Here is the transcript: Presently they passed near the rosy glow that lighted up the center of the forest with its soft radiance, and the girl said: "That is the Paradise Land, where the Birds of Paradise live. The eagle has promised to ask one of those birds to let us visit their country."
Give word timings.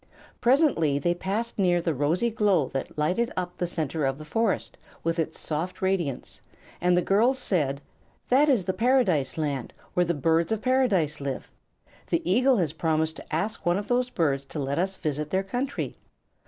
Presently 0.41 0.97
they 0.97 1.13
passed 1.13 1.59
near 1.59 1.79
the 1.79 1.93
rosy 1.93 2.31
glow 2.31 2.69
that 2.69 2.97
lighted 2.97 3.31
up 3.37 3.55
the 3.59 3.67
center 3.67 4.03
of 4.07 4.17
the 4.17 4.25
forest 4.25 4.75
with 5.03 5.19
its 5.19 5.37
soft 5.39 5.79
radiance, 5.79 6.41
and 6.81 6.97
the 6.97 7.03
girl 7.03 7.35
said: 7.35 7.81
"That 8.29 8.49
is 8.49 8.65
the 8.65 8.73
Paradise 8.73 9.37
Land, 9.37 9.73
where 9.93 10.03
the 10.03 10.15
Birds 10.15 10.51
of 10.51 10.59
Paradise 10.63 11.21
live. 11.21 11.47
The 12.07 12.27
eagle 12.27 12.57
has 12.57 12.73
promised 12.73 13.17
to 13.17 13.31
ask 13.35 13.63
one 13.63 13.77
of 13.77 13.89
those 13.89 14.09
birds 14.09 14.43
to 14.45 14.57
let 14.57 14.79
us 14.79 14.95
visit 14.95 15.29
their 15.29 15.43
country." 15.43 15.97